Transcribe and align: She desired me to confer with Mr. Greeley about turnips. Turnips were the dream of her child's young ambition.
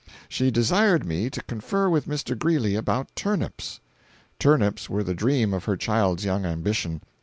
She 0.27 0.49
desired 0.49 1.05
me 1.05 1.29
to 1.29 1.43
confer 1.43 1.87
with 1.87 2.07
Mr. 2.07 2.35
Greeley 2.35 2.73
about 2.73 3.15
turnips. 3.15 3.81
Turnips 4.39 4.89
were 4.89 5.03
the 5.03 5.13
dream 5.13 5.53
of 5.53 5.65
her 5.65 5.77
child's 5.77 6.25
young 6.25 6.43
ambition. 6.43 7.01